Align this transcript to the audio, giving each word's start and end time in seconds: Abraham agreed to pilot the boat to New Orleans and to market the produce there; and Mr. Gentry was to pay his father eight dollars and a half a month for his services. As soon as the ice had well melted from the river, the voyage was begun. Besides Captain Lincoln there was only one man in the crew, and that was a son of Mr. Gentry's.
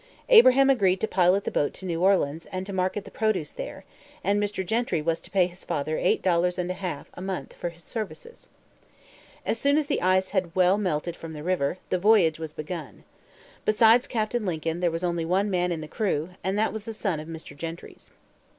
Abraham 0.29 0.71
agreed 0.71 0.99
to 1.01 1.07
pilot 1.07 1.43
the 1.43 1.51
boat 1.51 1.75
to 1.75 1.85
New 1.85 2.01
Orleans 2.01 2.47
and 2.47 2.65
to 2.65 2.73
market 2.73 3.05
the 3.05 3.11
produce 3.11 3.51
there; 3.51 3.85
and 4.23 4.41
Mr. 4.41 4.65
Gentry 4.65 4.99
was 4.99 5.21
to 5.21 5.29
pay 5.29 5.45
his 5.45 5.63
father 5.63 5.95
eight 5.99 6.23
dollars 6.23 6.57
and 6.57 6.71
a 6.71 6.73
half 6.73 7.11
a 7.13 7.21
month 7.21 7.53
for 7.53 7.69
his 7.69 7.83
services. 7.83 8.49
As 9.45 9.59
soon 9.59 9.77
as 9.77 9.85
the 9.85 10.01
ice 10.01 10.29
had 10.29 10.55
well 10.55 10.79
melted 10.79 11.15
from 11.15 11.33
the 11.33 11.43
river, 11.43 11.77
the 11.91 11.99
voyage 11.99 12.39
was 12.39 12.51
begun. 12.51 13.03
Besides 13.63 14.07
Captain 14.07 14.43
Lincoln 14.43 14.79
there 14.79 14.89
was 14.89 15.03
only 15.03 15.23
one 15.23 15.51
man 15.51 15.71
in 15.71 15.81
the 15.81 15.87
crew, 15.87 16.29
and 16.43 16.57
that 16.57 16.73
was 16.73 16.87
a 16.87 16.95
son 16.95 17.19
of 17.19 17.27
Mr. 17.27 17.55
Gentry's. 17.55 18.09